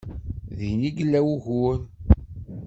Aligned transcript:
Din 0.57 0.79
i 0.89 0.89
yella 0.97 1.19
wugur. 1.25 1.77